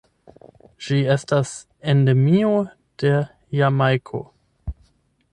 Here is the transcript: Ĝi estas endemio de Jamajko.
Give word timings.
Ĝi 0.85 0.95
estas 1.15 1.51
endemio 1.93 2.49
de 3.03 3.11
Jamajko. 3.59 4.23